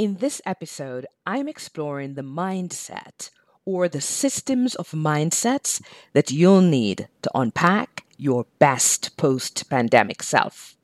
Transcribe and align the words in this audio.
In 0.00 0.16
this 0.16 0.40
episode, 0.46 1.04
I'm 1.26 1.46
exploring 1.46 2.14
the 2.14 2.22
mindset 2.22 3.28
or 3.66 3.86
the 3.86 4.00
systems 4.00 4.74
of 4.76 4.92
mindsets 4.92 5.82
that 6.14 6.30
you'll 6.30 6.62
need 6.62 7.06
to 7.20 7.30
unpack 7.34 8.06
your 8.16 8.46
best 8.58 9.14
post 9.18 9.68
pandemic 9.68 10.22
self. 10.22 10.74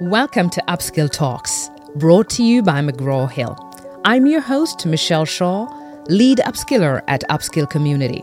Welcome 0.00 0.50
to 0.50 0.62
Upskill 0.68 1.10
Talks, 1.10 1.68
brought 1.96 2.30
to 2.30 2.44
you 2.44 2.62
by 2.62 2.80
McGraw 2.80 3.28
Hill. 3.28 3.58
I'm 4.04 4.24
your 4.24 4.40
host, 4.40 4.86
Michelle 4.86 5.24
Shaw, 5.24 5.66
lead 6.06 6.38
upskiller 6.38 7.02
at 7.08 7.24
Upskill 7.28 7.68
Community. 7.68 8.22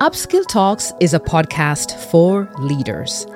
Upskill 0.00 0.46
Talks 0.46 0.92
is 1.00 1.14
a 1.14 1.18
podcast 1.18 1.98
for 2.12 2.48
leaders. 2.60 3.26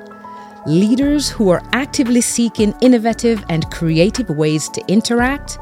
Leaders 0.65 1.29
who 1.29 1.49
are 1.49 1.61
actively 1.73 2.21
seeking 2.21 2.73
innovative 2.79 3.43
and 3.49 3.69
creative 3.69 4.29
ways 4.29 4.69
to 4.69 4.81
interact, 4.87 5.57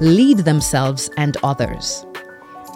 lead 0.00 0.38
themselves 0.38 1.10
and 1.16 1.36
others. 1.42 2.06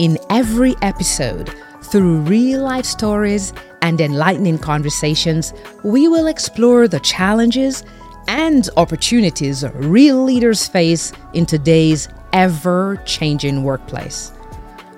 In 0.00 0.18
every 0.30 0.74
episode, 0.82 1.54
through 1.84 2.22
real 2.22 2.62
life 2.62 2.84
stories 2.84 3.52
and 3.82 4.00
enlightening 4.00 4.58
conversations, 4.58 5.52
we 5.84 6.08
will 6.08 6.26
explore 6.26 6.88
the 6.88 6.98
challenges 7.00 7.84
and 8.26 8.68
opportunities 8.76 9.64
real 9.74 10.24
leaders 10.24 10.66
face 10.66 11.12
in 11.34 11.46
today's 11.46 12.08
ever 12.32 13.00
changing 13.06 13.62
workplace. 13.62 14.32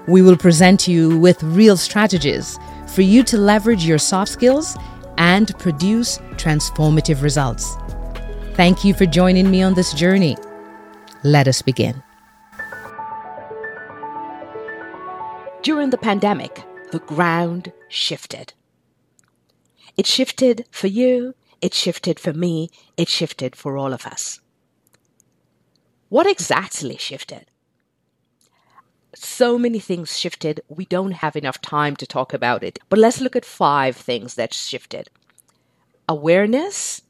We 0.09 0.23
will 0.23 0.39
present 0.39 0.89
you 0.89 1.19
with 1.19 1.43
real 1.43 1.77
strategies 1.77 2.59
for 2.87 3.03
you 3.03 3.23
to 3.25 3.37
leverage 3.37 3.85
your 3.85 3.99
soft 3.99 4.31
skills 4.31 4.77
and 5.19 5.57
produce 5.59 6.19
transformative 6.37 7.23
results. 7.23 7.77
Thank 8.55 8.85
you 8.85 8.95
for 8.95 9.07
joining 9.07 9.51
me 9.51 9.63
on 9.63 9.75
this 9.75 9.93
journey. 9.93 10.37
Let 11.25 11.49
us 11.49 11.63
begin. 11.63 12.03
During 15.63 15.91
the 15.91 15.99
pandemic, 15.99 16.65
the 16.91 16.99
ground 16.99 17.73
shifted. 17.89 18.53
It 19.97 20.07
shifted 20.07 20.67
for 20.71 20.89
you, 20.89 21.35
it 21.61 21.73
shifted 21.73 22.19
for 22.19 22.33
me, 22.33 22.71
it 22.97 23.09
shifted 23.09 23.55
for 23.55 23.77
all 23.77 23.93
of 23.93 24.05
us. 24.05 24.41
What 26.09 26.27
exactly 26.27 26.97
shifted? 26.97 27.47
So 29.15 29.59
many 29.59 29.79
things 29.79 30.19
shifted, 30.19 30.61
we 30.69 30.87
don't 30.87 31.13
have 31.13 31.37
enough 31.37 31.61
time 31.61 31.97
to 31.97 32.07
talk 32.07 32.33
about 32.33 32.63
it. 32.63 32.79
But 32.89 32.99
let's 32.99 33.21
look 33.21 33.37
at 33.37 33.45
five 33.45 33.97
things 33.97 34.37
that 34.37 34.55
shifted. 34.55 35.11
Awareness, 36.09 37.03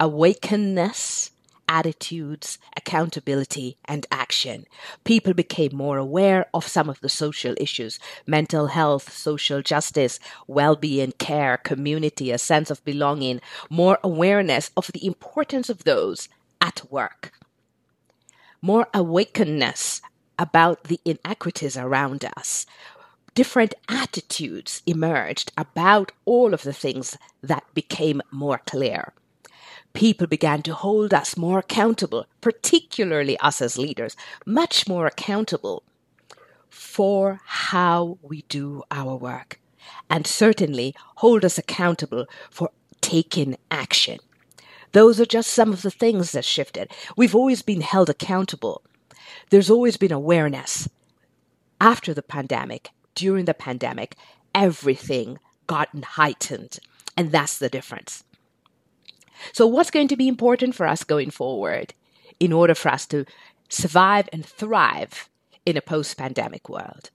awakeness, 0.00 1.30
attitudes, 1.68 2.58
accountability, 2.76 3.76
and 3.84 4.06
action. 4.10 4.64
People 5.04 5.34
became 5.34 5.74
more 5.74 5.98
aware 5.98 6.46
of 6.54 6.66
some 6.66 6.88
of 6.88 7.00
the 7.00 7.08
social 7.08 7.54
issues. 7.58 7.98
Mental 8.26 8.68
health, 8.68 9.12
social 9.12 9.62
justice, 9.62 10.18
well 10.46 10.76
being, 10.76 11.12
care, 11.12 11.56
community, 11.58 12.30
a 12.30 12.38
sense 12.38 12.70
of 12.70 12.84
belonging, 12.84 13.40
more 13.68 13.98
awareness 14.02 14.70
of 14.76 14.90
the 14.92 15.06
importance 15.06 15.68
of 15.68 15.84
those 15.84 16.28
at 16.60 16.82
work, 16.90 17.32
more 18.62 18.88
awakeness 18.94 20.00
about 20.38 20.84
the 20.84 21.00
inequities 21.04 21.76
around 21.76 22.24
us. 22.36 22.66
Different 23.34 23.74
attitudes 23.88 24.82
emerged 24.86 25.52
about 25.56 26.12
all 26.24 26.54
of 26.54 26.62
the 26.62 26.72
things 26.72 27.16
that 27.42 27.64
became 27.74 28.22
more 28.30 28.60
clear 28.66 29.12
people 29.94 30.26
began 30.26 30.60
to 30.60 30.74
hold 30.74 31.14
us 31.14 31.36
more 31.36 31.60
accountable, 31.60 32.26
particularly 32.42 33.38
us 33.38 33.62
as 33.62 33.78
leaders, 33.78 34.14
much 34.44 34.86
more 34.86 35.06
accountable 35.06 35.82
for 36.68 37.40
how 37.44 38.18
we 38.20 38.42
do 38.48 38.82
our 38.90 39.16
work. 39.16 39.58
And 40.10 40.26
certainly 40.26 40.94
hold 41.16 41.44
us 41.44 41.56
accountable 41.56 42.26
for 42.50 42.70
taking 43.00 43.56
action. 43.70 44.18
Those 44.92 45.20
are 45.20 45.26
just 45.26 45.50
some 45.50 45.72
of 45.72 45.82
the 45.82 45.90
things 45.90 46.32
that 46.32 46.44
shifted. 46.44 46.90
We've 47.16 47.34
always 47.34 47.62
been 47.62 47.80
held 47.80 48.10
accountable. 48.10 48.82
There's 49.50 49.70
always 49.70 49.96
been 49.96 50.12
awareness. 50.12 50.88
After 51.80 52.14
the 52.14 52.22
pandemic, 52.22 52.90
during 53.14 53.44
the 53.44 53.54
pandemic, 53.54 54.16
everything 54.54 55.38
gotten 55.66 56.02
heightened. 56.02 56.78
And 57.16 57.30
that's 57.30 57.58
the 57.58 57.68
difference. 57.68 58.24
So, 59.52 59.66
what's 59.66 59.90
going 59.90 60.08
to 60.08 60.16
be 60.16 60.28
important 60.28 60.74
for 60.74 60.86
us 60.86 61.04
going 61.04 61.30
forward 61.30 61.94
in 62.40 62.52
order 62.52 62.74
for 62.74 62.90
us 62.90 63.06
to 63.06 63.24
survive 63.68 64.28
and 64.32 64.44
thrive 64.44 65.28
in 65.66 65.76
a 65.76 65.82
post 65.82 66.16
pandemic 66.16 66.68
world? 66.68 67.10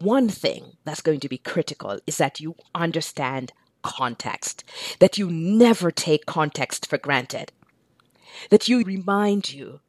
One 0.00 0.28
thing 0.28 0.76
that's 0.84 1.00
going 1.00 1.20
to 1.20 1.28
be 1.28 1.38
critical 1.38 1.98
is 2.06 2.18
that 2.18 2.40
you 2.40 2.56
understand 2.74 3.52
context, 3.82 4.64
that 4.98 5.16
you 5.16 5.30
never 5.30 5.90
take 5.90 6.26
context 6.26 6.86
for 6.86 6.98
granted, 6.98 7.52
that 8.50 8.68
you 8.68 8.82
remind 8.82 9.52
you 9.52 9.80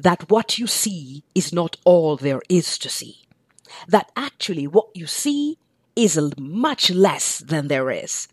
that 0.00 0.30
what 0.30 0.58
you 0.58 0.66
see 0.66 1.24
is 1.34 1.52
not 1.52 1.76
all 1.84 2.16
there 2.16 2.42
is 2.48 2.78
to 2.78 2.88
see, 2.88 3.26
that 3.88 4.10
actually 4.16 4.66
what 4.66 4.88
you 4.94 5.06
see 5.06 5.58
is 5.96 6.18
much 6.38 6.90
less 6.90 7.38
than 7.38 7.68
there 7.68 7.90
is, 7.90 8.28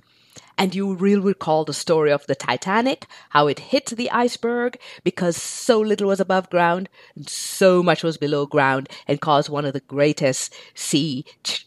and 0.58 0.74
you 0.74 0.88
will 0.88 1.22
recall 1.22 1.66
the 1.66 1.74
story 1.74 2.12
of 2.12 2.26
the 2.28 2.36
Titanic, 2.36 3.08
how 3.30 3.48
it 3.48 3.60
hit 3.60 3.88
the 3.88 4.10
iceberg 4.12 4.78
because 5.04 5.36
so 5.36 5.80
little 5.80 6.08
was 6.08 6.20
above 6.20 6.50
ground 6.50 6.90
and 7.16 7.28
so 7.28 7.84
much 7.84 8.04
was 8.04 8.18
below 8.18 8.46
ground 8.46 8.90
and 9.08 9.20
caused 9.20 9.50
one 9.50 9.66
of 9.66 9.74
the 9.74 9.82
greatest 9.82 10.54
sea 10.74 11.26
t- 11.44 11.66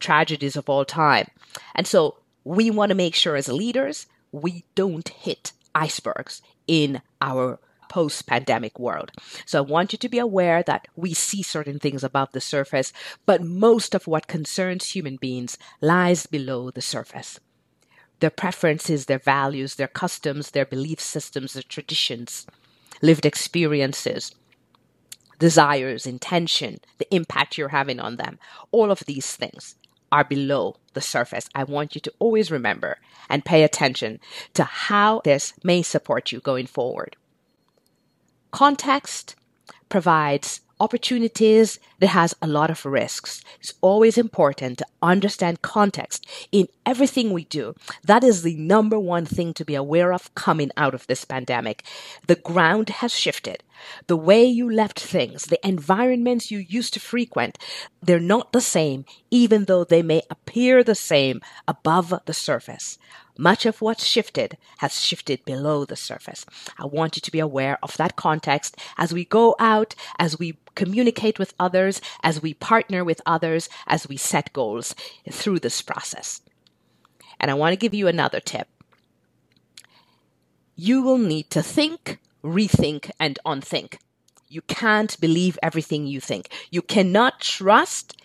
tragedies 0.00 0.56
of 0.56 0.68
all 0.68 0.84
time. 0.84 1.28
And 1.74 1.86
so 1.86 2.18
we 2.44 2.70
want 2.70 2.90
to 2.90 2.94
make 2.94 3.14
sure 3.14 3.36
as 3.36 3.48
leaders 3.48 4.06
we 4.32 4.64
don't 4.74 5.08
hit 5.08 5.52
icebergs 5.74 6.42
in 6.66 7.00
our 7.20 7.58
post 7.88 8.26
pandemic 8.26 8.78
world. 8.78 9.12
So 9.44 9.58
I 9.58 9.62
want 9.62 9.92
you 9.92 9.98
to 9.98 10.08
be 10.08 10.18
aware 10.18 10.62
that 10.62 10.88
we 10.96 11.14
see 11.14 11.42
certain 11.42 11.78
things 11.78 12.04
above 12.04 12.32
the 12.32 12.40
surface, 12.40 12.92
but 13.24 13.42
most 13.42 13.94
of 13.94 14.06
what 14.06 14.26
concerns 14.26 14.90
human 14.90 15.16
beings 15.16 15.58
lies 15.80 16.26
below 16.26 16.70
the 16.70 16.82
surface 16.82 17.40
their 18.20 18.30
preferences, 18.30 19.06
their 19.06 19.18
values, 19.18 19.74
their 19.74 19.88
customs, 19.88 20.52
their 20.52 20.64
belief 20.64 20.98
systems, 20.98 21.52
their 21.52 21.62
traditions, 21.62 22.46
lived 23.02 23.26
experiences, 23.26 24.34
desires, 25.38 26.06
intention, 26.06 26.78
the 26.98 27.14
impact 27.14 27.58
you're 27.58 27.68
having 27.68 28.00
on 28.00 28.16
them. 28.16 28.38
All 28.70 28.90
of 28.90 29.00
these 29.00 29.36
things 29.36 29.74
are 30.10 30.24
below 30.24 30.76
the 30.94 31.00
surface. 31.00 31.48
I 31.54 31.64
want 31.64 31.94
you 31.94 32.00
to 32.02 32.12
always 32.18 32.50
remember 32.50 32.98
and 33.28 33.44
pay 33.44 33.64
attention 33.64 34.20
to 34.54 34.64
how 34.64 35.20
this 35.24 35.52
may 35.62 35.82
support 35.82 36.32
you 36.32 36.40
going 36.40 36.66
forward. 36.66 37.16
Context 38.50 39.34
provides 39.88 40.60
opportunities 40.78 41.78
that 42.00 42.08
has 42.08 42.34
a 42.42 42.46
lot 42.46 42.70
of 42.70 42.84
risks. 42.84 43.42
It's 43.60 43.72
always 43.80 44.18
important 44.18 44.78
to 44.78 44.86
understand 45.00 45.62
context 45.62 46.26
in 46.52 46.68
everything 46.84 47.32
we 47.32 47.44
do. 47.44 47.74
That 48.04 48.22
is 48.22 48.42
the 48.42 48.56
number 48.56 48.98
one 48.98 49.24
thing 49.24 49.54
to 49.54 49.64
be 49.64 49.74
aware 49.74 50.12
of 50.12 50.34
coming 50.34 50.70
out 50.76 50.94
of 50.94 51.06
this 51.06 51.24
pandemic. 51.24 51.82
The 52.26 52.36
ground 52.36 52.90
has 52.90 53.12
shifted. 53.12 53.62
The 54.06 54.16
way 54.16 54.44
you 54.44 54.70
left 54.70 55.00
things, 55.00 55.44
the 55.44 55.66
environments 55.66 56.50
you 56.50 56.58
used 56.58 56.94
to 56.94 57.00
frequent, 57.00 57.58
they're 58.02 58.20
not 58.20 58.52
the 58.52 58.60
same, 58.60 59.06
even 59.30 59.64
though 59.64 59.84
they 59.84 60.02
may 60.02 60.22
appear 60.30 60.84
the 60.84 60.94
same 60.94 61.40
above 61.66 62.12
the 62.26 62.34
surface. 62.34 62.98
Much 63.38 63.66
of 63.66 63.80
what's 63.80 64.04
shifted 64.04 64.56
has 64.78 65.00
shifted 65.00 65.44
below 65.44 65.84
the 65.84 65.96
surface. 65.96 66.46
I 66.78 66.86
want 66.86 67.16
you 67.16 67.20
to 67.20 67.30
be 67.30 67.38
aware 67.38 67.78
of 67.82 67.96
that 67.96 68.16
context 68.16 68.76
as 68.96 69.12
we 69.12 69.24
go 69.24 69.54
out, 69.58 69.94
as 70.18 70.38
we 70.38 70.58
communicate 70.74 71.38
with 71.38 71.54
others, 71.58 72.00
as 72.22 72.40
we 72.40 72.54
partner 72.54 73.04
with 73.04 73.20
others, 73.26 73.68
as 73.86 74.08
we 74.08 74.16
set 74.16 74.52
goals 74.52 74.94
through 75.30 75.58
this 75.58 75.82
process. 75.82 76.40
And 77.38 77.50
I 77.50 77.54
want 77.54 77.72
to 77.72 77.76
give 77.76 77.94
you 77.94 78.08
another 78.08 78.40
tip. 78.40 78.68
You 80.74 81.02
will 81.02 81.18
need 81.18 81.50
to 81.50 81.62
think, 81.62 82.18
rethink, 82.42 83.10
and 83.18 83.38
unthink. 83.44 83.98
You 84.48 84.62
can't 84.62 85.18
believe 85.20 85.58
everything 85.62 86.06
you 86.06 86.20
think. 86.20 86.50
You 86.70 86.82
cannot 86.82 87.40
trust 87.40 88.20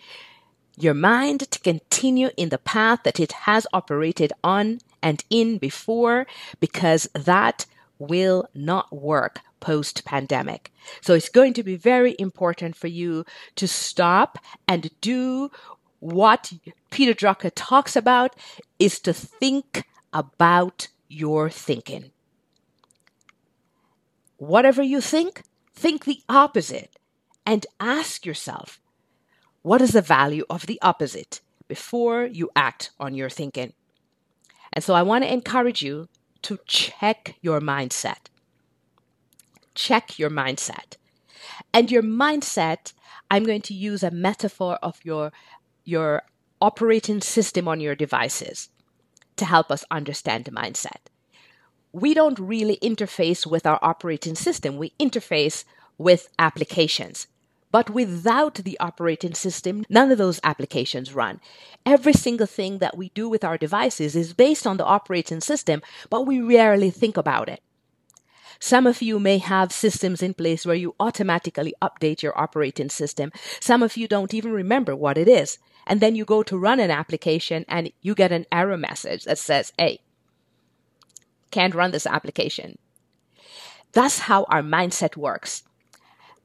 your 0.78 0.94
mind 0.94 1.50
to 1.50 1.58
continue 1.58 2.30
in 2.36 2.48
the 2.48 2.58
path 2.58 3.00
that 3.04 3.20
it 3.20 3.32
has 3.32 3.66
operated 3.72 4.32
on 4.42 4.78
and 5.02 5.24
in 5.30 5.58
before 5.58 6.26
because 6.60 7.08
that 7.14 7.66
will 7.98 8.48
not 8.54 8.92
work 8.92 9.40
post 9.60 10.04
pandemic. 10.04 10.72
So 11.00 11.14
it's 11.14 11.28
going 11.28 11.54
to 11.54 11.62
be 11.62 11.76
very 11.76 12.16
important 12.18 12.76
for 12.76 12.88
you 12.88 13.24
to 13.56 13.68
stop 13.68 14.38
and 14.66 14.90
do 15.00 15.50
what 16.00 16.52
Peter 16.90 17.14
Drucker 17.14 17.52
talks 17.54 17.94
about 17.94 18.34
is 18.78 18.98
to 19.00 19.12
think 19.12 19.84
about 20.12 20.88
your 21.08 21.48
thinking. 21.48 22.10
whatever 24.42 24.82
you 24.82 25.00
think, 25.00 25.44
think 25.72 26.04
the 26.04 26.20
opposite 26.28 26.96
and 27.46 27.64
ask 27.78 28.26
yourself, 28.26 28.80
what 29.62 29.80
is 29.80 29.92
the 29.92 30.02
value 30.02 30.44
of 30.50 30.66
the 30.66 30.80
opposite 30.82 31.40
before 31.68 32.24
you 32.24 32.50
act 32.56 32.90
on 32.98 33.14
your 33.14 33.30
thinking? 33.30 33.72
And 34.72 34.82
so 34.82 34.94
I 34.94 35.02
want 35.02 35.24
to 35.24 35.32
encourage 35.32 35.82
you 35.82 36.08
to 36.42 36.58
check 36.66 37.36
your 37.40 37.60
mindset. 37.60 38.28
Check 39.74 40.18
your 40.18 40.30
mindset. 40.30 40.96
And 41.72 41.90
your 41.90 42.02
mindset, 42.02 42.92
I'm 43.30 43.44
going 43.44 43.62
to 43.62 43.74
use 43.74 44.02
a 44.02 44.10
metaphor 44.10 44.78
of 44.82 44.98
your, 45.04 45.32
your 45.84 46.22
operating 46.60 47.20
system 47.20 47.68
on 47.68 47.80
your 47.80 47.94
devices 47.94 48.68
to 49.36 49.44
help 49.44 49.70
us 49.70 49.84
understand 49.90 50.44
the 50.44 50.50
mindset. 50.50 51.08
We 51.92 52.14
don't 52.14 52.38
really 52.38 52.78
interface 52.82 53.46
with 53.46 53.66
our 53.66 53.78
operating 53.82 54.34
system, 54.34 54.76
we 54.76 54.92
interface 54.98 55.64
with 55.98 56.28
applications. 56.38 57.26
But 57.72 57.90
without 57.90 58.56
the 58.56 58.78
operating 58.78 59.34
system, 59.34 59.84
none 59.88 60.12
of 60.12 60.18
those 60.18 60.40
applications 60.44 61.14
run. 61.14 61.40
Every 61.84 62.12
single 62.12 62.46
thing 62.46 62.78
that 62.78 62.96
we 62.96 63.08
do 63.08 63.28
with 63.28 63.42
our 63.42 63.58
devices 63.58 64.14
is 64.14 64.34
based 64.34 64.66
on 64.66 64.76
the 64.76 64.84
operating 64.84 65.40
system, 65.40 65.82
but 66.10 66.26
we 66.26 66.40
rarely 66.40 66.90
think 66.90 67.16
about 67.16 67.48
it. 67.48 67.62
Some 68.60 68.86
of 68.86 69.02
you 69.02 69.18
may 69.18 69.38
have 69.38 69.72
systems 69.72 70.22
in 70.22 70.34
place 70.34 70.64
where 70.64 70.76
you 70.76 70.94
automatically 71.00 71.74
update 71.82 72.22
your 72.22 72.38
operating 72.38 72.90
system. 72.90 73.32
Some 73.58 73.82
of 73.82 73.96
you 73.96 74.06
don't 74.06 74.32
even 74.32 74.52
remember 74.52 74.94
what 74.94 75.18
it 75.18 75.26
is. 75.26 75.58
And 75.84 76.00
then 76.00 76.14
you 76.14 76.24
go 76.24 76.44
to 76.44 76.56
run 76.56 76.78
an 76.78 76.90
application 76.90 77.64
and 77.66 77.90
you 78.02 78.14
get 78.14 78.30
an 78.30 78.46
error 78.52 78.76
message 78.76 79.24
that 79.24 79.38
says, 79.38 79.72
hey, 79.78 79.98
can't 81.50 81.74
run 81.74 81.90
this 81.90 82.06
application. 82.06 82.78
That's 83.92 84.20
how 84.20 84.44
our 84.44 84.62
mindset 84.62 85.16
works. 85.16 85.64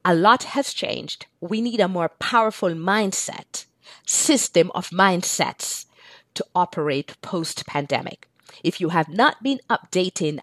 A 0.04 0.14
lot 0.14 0.44
has 0.44 0.72
changed. 0.72 1.26
We 1.40 1.60
need 1.60 1.80
a 1.80 1.88
more 1.88 2.08
powerful 2.08 2.70
mindset, 2.70 3.66
system 4.06 4.70
of 4.74 4.90
mindsets 4.90 5.86
to 6.34 6.44
operate 6.54 7.20
post 7.20 7.66
pandemic. 7.66 8.28
If 8.62 8.80
you 8.80 8.90
have 8.90 9.08
not 9.08 9.42
been 9.42 9.60
updating 9.68 10.40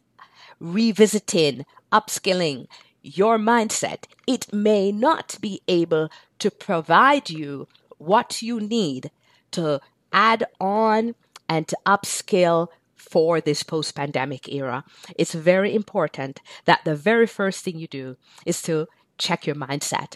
revisiting, 0.59 1.65
upskilling 1.91 2.67
your 3.01 3.37
mindset, 3.37 4.05
it 4.27 4.51
may 4.53 4.91
not 4.91 5.37
be 5.41 5.61
able 5.67 6.09
to 6.39 6.51
provide 6.51 7.29
you 7.29 7.67
what 7.97 8.41
you 8.41 8.59
need 8.59 9.11
to 9.51 9.79
add 10.11 10.45
on 10.59 11.15
and 11.47 11.67
to 11.67 11.77
upskill 11.85 12.67
for 12.95 13.39
this 13.39 13.63
post 13.63 13.95
pandemic 13.95 14.51
era. 14.51 14.83
It's 15.17 15.33
very 15.33 15.75
important 15.75 16.41
that 16.65 16.83
the 16.83 16.95
very 16.95 17.27
first 17.27 17.63
thing 17.63 17.77
you 17.77 17.87
do 17.87 18.17
is 18.45 18.61
to 18.63 18.87
check 19.17 19.45
your 19.45 19.55
mindset. 19.55 20.15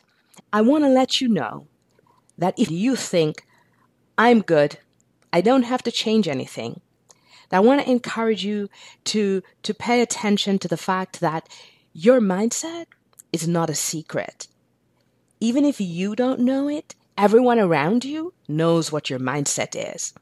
I 0.52 0.62
want 0.62 0.84
to 0.84 0.90
let 0.90 1.22
you 1.22 1.28
know 1.28 1.68
that 2.38 2.58
if 2.58 2.72
you 2.72 2.96
think, 2.96 3.46
I'm 4.18 4.42
good, 4.42 4.80
I 5.32 5.42
don't 5.42 5.64
have 5.64 5.84
to 5.84 5.92
change 5.92 6.28
anything, 6.28 6.82
I 7.52 7.60
want 7.60 7.82
to 7.82 7.90
encourage 7.90 8.46
you 8.46 8.70
to, 9.06 9.42
to 9.64 9.74
pay 9.74 10.02
attention 10.02 10.60
to 10.60 10.68
the 10.68 10.78
fact 10.78 11.20
that 11.20 11.50
your 11.94 12.22
mindset 12.22 12.86
is 13.34 13.48
not 13.48 13.70
a 13.70 13.76
secret. 13.76 14.48
Even 15.40 15.66
if 15.66 15.82
you 15.82 16.16
don't 16.16 16.42
know 16.42 16.68
it, 16.68 16.96
everyone 17.18 17.60
around 17.60 18.06
you 18.06 18.34
knows 18.48 18.92
what 18.92 19.10
your 19.10 19.20
mindset 19.20 19.76
is. 19.76 20.14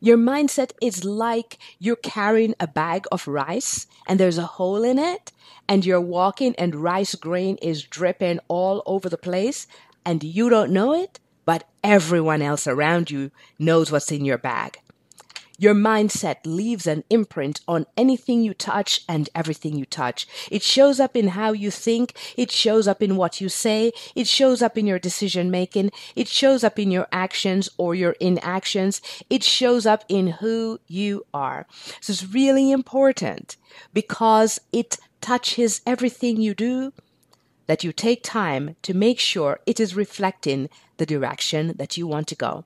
Your 0.00 0.18
mindset 0.18 0.72
is 0.80 1.04
like 1.04 1.58
you're 1.78 1.96
carrying 1.96 2.54
a 2.60 2.66
bag 2.66 3.06
of 3.10 3.26
rice 3.26 3.86
and 4.06 4.18
there's 4.18 4.38
a 4.38 4.46
hole 4.46 4.84
in 4.84 4.98
it, 4.98 5.32
and 5.68 5.84
you're 5.84 6.00
walking 6.00 6.54
and 6.56 6.74
rice 6.74 7.14
grain 7.14 7.56
is 7.62 7.82
dripping 7.82 8.40
all 8.48 8.82
over 8.86 9.08
the 9.08 9.18
place, 9.18 9.66
and 10.04 10.22
you 10.24 10.48
don't 10.48 10.72
know 10.72 10.92
it, 10.92 11.20
but 11.44 11.68
everyone 11.82 12.42
else 12.42 12.66
around 12.66 13.10
you 13.10 13.30
knows 13.58 13.90
what's 13.90 14.12
in 14.12 14.24
your 14.24 14.38
bag. 14.38 14.78
Your 15.60 15.74
mindset 15.74 16.36
leaves 16.44 16.86
an 16.86 17.02
imprint 17.10 17.60
on 17.66 17.86
anything 17.96 18.42
you 18.42 18.54
touch 18.54 19.00
and 19.08 19.28
everything 19.34 19.76
you 19.76 19.84
touch. 19.84 20.24
It 20.52 20.62
shows 20.62 21.00
up 21.00 21.16
in 21.16 21.28
how 21.28 21.50
you 21.50 21.72
think. 21.72 22.16
It 22.36 22.52
shows 22.52 22.86
up 22.86 23.02
in 23.02 23.16
what 23.16 23.40
you 23.40 23.48
say. 23.48 23.90
It 24.14 24.28
shows 24.28 24.62
up 24.62 24.78
in 24.78 24.86
your 24.86 25.00
decision 25.00 25.50
making. 25.50 25.90
It 26.14 26.28
shows 26.28 26.62
up 26.62 26.78
in 26.78 26.92
your 26.92 27.08
actions 27.10 27.68
or 27.76 27.96
your 27.96 28.12
inactions. 28.20 29.02
It 29.28 29.42
shows 29.42 29.84
up 29.84 30.04
in 30.08 30.28
who 30.28 30.78
you 30.86 31.26
are. 31.34 31.66
So 32.00 32.12
it's 32.12 32.24
really 32.24 32.70
important 32.70 33.56
because 33.92 34.60
it 34.72 34.98
touches 35.20 35.80
everything 35.84 36.40
you 36.40 36.54
do 36.54 36.92
that 37.66 37.82
you 37.82 37.92
take 37.92 38.22
time 38.22 38.76
to 38.82 38.94
make 38.94 39.18
sure 39.18 39.58
it 39.66 39.80
is 39.80 39.96
reflecting 39.96 40.68
the 40.98 41.06
direction 41.06 41.74
that 41.78 41.96
you 41.96 42.06
want 42.06 42.28
to 42.28 42.36
go. 42.36 42.64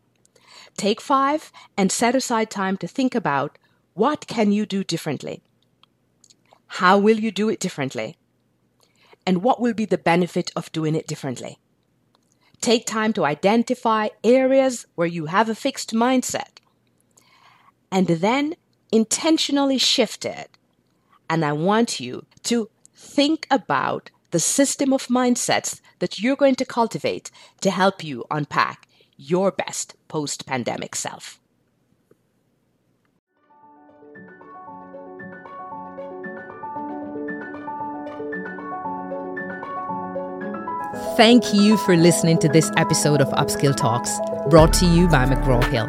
Take 0.76 1.00
five 1.00 1.52
and 1.76 1.90
set 1.90 2.14
aside 2.14 2.50
time 2.50 2.76
to 2.78 2.88
think 2.88 3.14
about 3.14 3.58
what 3.94 4.26
can 4.26 4.52
you 4.52 4.66
do 4.66 4.84
differently? 4.84 5.42
How 6.66 6.98
will 6.98 7.18
you 7.18 7.30
do 7.30 7.48
it 7.48 7.60
differently? 7.60 8.16
And 9.26 9.42
what 9.42 9.60
will 9.60 9.74
be 9.74 9.84
the 9.84 9.98
benefit 9.98 10.50
of 10.56 10.72
doing 10.72 10.94
it 10.94 11.06
differently? 11.06 11.58
Take 12.60 12.86
time 12.86 13.12
to 13.14 13.24
identify 13.24 14.08
areas 14.24 14.86
where 14.94 15.06
you 15.06 15.26
have 15.26 15.48
a 15.48 15.54
fixed 15.54 15.92
mindset 15.92 16.58
and 17.90 18.06
then 18.06 18.54
intentionally 18.90 19.78
shift 19.78 20.24
it. 20.24 20.56
And 21.28 21.44
I 21.44 21.52
want 21.52 22.00
you 22.00 22.24
to 22.44 22.70
think 22.94 23.46
about 23.50 24.10
the 24.30 24.40
system 24.40 24.92
of 24.92 25.08
mindsets 25.08 25.80
that 25.98 26.18
you're 26.18 26.36
going 26.36 26.54
to 26.56 26.64
cultivate 26.64 27.30
to 27.60 27.70
help 27.70 28.02
you 28.02 28.24
unpack 28.30 28.88
your 29.28 29.52
best 29.52 29.94
post 30.08 30.46
pandemic 30.46 30.94
self. 30.96 31.38
Thank 41.16 41.54
you 41.54 41.76
for 41.78 41.96
listening 41.96 42.38
to 42.38 42.48
this 42.48 42.70
episode 42.76 43.20
of 43.20 43.28
Upskill 43.28 43.76
Talks, 43.76 44.10
brought 44.48 44.72
to 44.74 44.86
you 44.86 45.08
by 45.08 45.26
McGraw 45.26 45.62
Hill. 45.70 45.88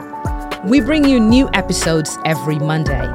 We 0.69 0.79
bring 0.79 1.05
you 1.05 1.19
new 1.19 1.49
episodes 1.53 2.17
every 2.25 2.59
Monday. 2.59 3.05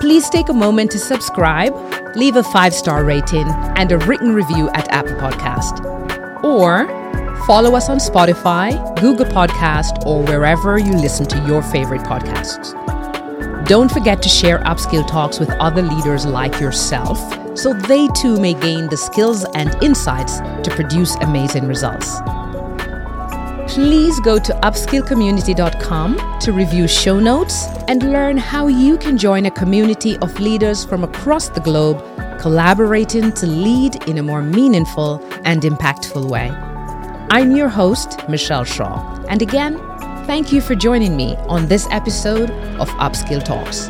Please 0.00 0.28
take 0.30 0.48
a 0.48 0.54
moment 0.54 0.90
to 0.92 0.98
subscribe, 0.98 1.74
leave 2.16 2.36
a 2.36 2.42
five 2.44 2.74
star 2.74 3.04
rating, 3.04 3.46
and 3.76 3.90
a 3.92 3.98
written 3.98 4.34
review 4.34 4.68
at 4.70 4.88
Apple 4.92 5.16
Podcast. 5.16 5.84
Or 6.44 6.86
Follow 7.46 7.76
us 7.76 7.88
on 7.88 7.98
Spotify, 7.98 8.74
Google 9.00 9.24
Podcast, 9.24 10.04
or 10.04 10.20
wherever 10.24 10.78
you 10.78 10.90
listen 10.90 11.26
to 11.26 11.38
your 11.46 11.62
favorite 11.62 12.00
podcasts. 12.00 12.74
Don't 13.66 13.88
forget 13.88 14.20
to 14.22 14.28
share 14.28 14.58
upskill 14.64 15.06
talks 15.06 15.38
with 15.38 15.50
other 15.60 15.80
leaders 15.80 16.26
like 16.26 16.58
yourself 16.58 17.18
so 17.56 17.72
they 17.72 18.08
too 18.08 18.40
may 18.40 18.52
gain 18.52 18.88
the 18.88 18.96
skills 18.96 19.44
and 19.54 19.80
insights 19.80 20.40
to 20.64 20.72
produce 20.74 21.14
amazing 21.20 21.68
results. 21.68 22.16
Please 23.72 24.18
go 24.20 24.40
to 24.40 24.52
upskillcommunity.com 24.64 26.38
to 26.40 26.52
review 26.52 26.88
show 26.88 27.20
notes 27.20 27.66
and 27.86 28.10
learn 28.10 28.36
how 28.36 28.66
you 28.66 28.98
can 28.98 29.16
join 29.16 29.46
a 29.46 29.52
community 29.52 30.18
of 30.18 30.40
leaders 30.40 30.84
from 30.84 31.04
across 31.04 31.48
the 31.48 31.60
globe 31.60 32.04
collaborating 32.40 33.30
to 33.32 33.46
lead 33.46 34.02
in 34.08 34.18
a 34.18 34.22
more 34.22 34.42
meaningful 34.42 35.24
and 35.44 35.62
impactful 35.62 36.28
way. 36.28 36.50
I'm 37.28 37.56
your 37.56 37.68
host, 37.68 38.20
Michelle 38.28 38.64
Shaw. 38.64 39.24
And 39.28 39.42
again, 39.42 39.78
thank 40.26 40.52
you 40.52 40.60
for 40.60 40.76
joining 40.76 41.16
me 41.16 41.34
on 41.48 41.66
this 41.66 41.88
episode 41.90 42.50
of 42.78 42.88
Upskill 42.90 43.44
Talks. 43.44 43.88